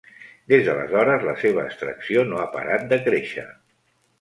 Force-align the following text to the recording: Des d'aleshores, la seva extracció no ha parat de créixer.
Des 0.53 0.63
d'aleshores, 0.67 1.27
la 1.27 1.35
seva 1.43 1.65
extracció 1.73 2.25
no 2.33 2.41
ha 2.45 2.49
parat 2.57 2.89
de 2.95 3.01
créixer. 3.11 3.49